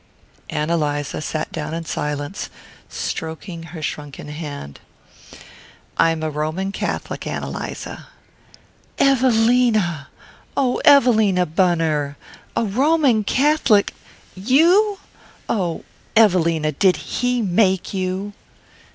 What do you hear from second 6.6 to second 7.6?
Catholic, Ann